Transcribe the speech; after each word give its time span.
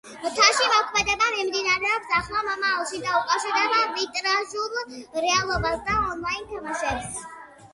მათში 0.21 0.67
მოქმედება 0.69 1.25
მიმდინარეობს 1.33 2.15
ახლო 2.19 2.41
მომავალში 2.47 3.01
და 3.03 3.13
უკავშირდება 3.19 3.83
ვირტუალურ 3.99 4.97
რეალობას 5.27 5.79
და 5.91 5.99
ონლაინ 6.09 6.49
თამაშებს. 6.57 7.23